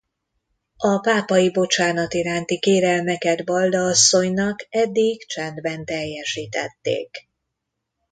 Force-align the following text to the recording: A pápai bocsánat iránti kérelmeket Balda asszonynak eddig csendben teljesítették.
A 0.77 0.97
pápai 0.99 1.51
bocsánat 1.51 2.13
iránti 2.13 2.59
kérelmeket 2.59 3.45
Balda 3.45 3.79
asszonynak 3.85 4.65
eddig 4.69 5.25
csendben 5.27 5.85
teljesítették. 5.85 7.29